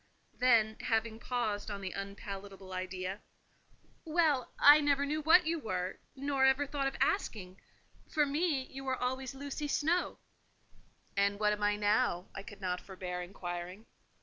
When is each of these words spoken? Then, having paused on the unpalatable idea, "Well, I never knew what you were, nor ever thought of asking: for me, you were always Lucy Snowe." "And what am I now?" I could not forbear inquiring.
Then, 0.33 0.77
having 0.79 1.19
paused 1.19 1.69
on 1.69 1.79
the 1.79 1.91
unpalatable 1.91 2.73
idea, 2.73 3.21
"Well, 4.03 4.51
I 4.57 4.81
never 4.81 5.05
knew 5.05 5.21
what 5.21 5.45
you 5.45 5.59
were, 5.59 5.99
nor 6.15 6.43
ever 6.43 6.65
thought 6.65 6.87
of 6.87 6.95
asking: 6.99 7.61
for 8.09 8.25
me, 8.25 8.63
you 8.63 8.83
were 8.83 8.97
always 8.97 9.35
Lucy 9.35 9.67
Snowe." 9.67 10.17
"And 11.15 11.39
what 11.39 11.53
am 11.53 11.61
I 11.61 11.75
now?" 11.75 12.29
I 12.33 12.41
could 12.41 12.61
not 12.61 12.81
forbear 12.81 13.21
inquiring. 13.21 13.85